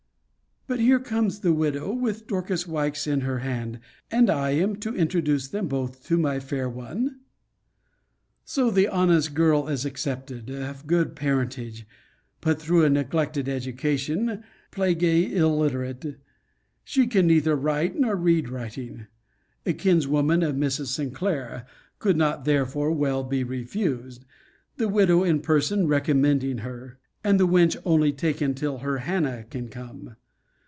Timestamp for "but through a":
12.39-12.89